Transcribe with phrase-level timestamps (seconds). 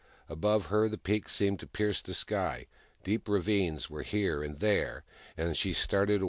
[0.27, 2.65] Above her the peaks seemed to pierce the sky.
[3.03, 5.03] Deep ravines were here and there,
[5.37, 6.19] and she started away ^,\!